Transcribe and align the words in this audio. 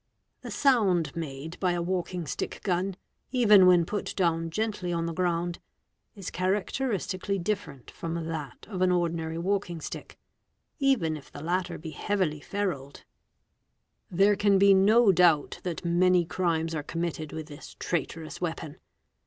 The 0.41 0.49
sound 0.49 1.15
made 1.15 1.59
by 1.59 1.73
a 1.73 1.81
walking 1.83 2.25
stick 2.25 2.61
gun, 2.63 2.95
even 3.29 3.67
when 3.67 3.85
put 3.85 4.15
down 4.15 4.49
gently 4.49 4.91
on 4.91 5.05
the 5.05 5.13
ground, 5.13 5.59
is 6.15 6.31
characteristically 6.31 7.37
different 7.37 7.91
from 7.91 8.15
that 8.25 8.65
of 8.67 8.81
an— 8.81 8.91
ordinary 8.91 9.37
walking 9.37 9.79
stick, 9.79 10.17
even 10.79 11.15
if 11.15 11.31
the 11.31 11.43
latter 11.43 11.77
be 11.77 11.91
heavily 11.91 12.39
ferruled. 12.41 13.03
There 14.09 14.35
can 14.35 14.57
~ 14.57 14.57
be 14.57 14.73
no 14.73 15.11
doubt 15.11 15.59
that 15.61 15.85
many 15.85 16.25
crimes 16.25 16.73
are 16.73 16.81
committed 16.81 17.31
with 17.31 17.45
this 17.47 17.75
traitorous 17.79 18.41
weapon. 18.41 18.77